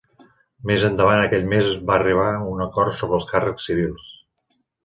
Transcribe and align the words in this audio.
Més 0.69 0.85
endavant 0.89 1.21
aquell 1.25 1.45
mes 1.51 1.69
va 1.91 1.95
arribar 1.99 2.25
a 2.31 2.41
un 2.55 2.65
acord 2.67 2.99
sobre 3.03 3.21
els 3.21 3.31
càrrecs 3.35 3.71
civils. 3.71 4.11